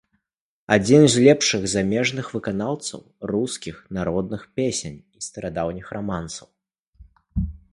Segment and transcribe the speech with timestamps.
[0.75, 3.03] Адзін з лепшых замежных выканаўцаў
[3.33, 6.47] рускіх народных песень і старадаўніх рамансаў.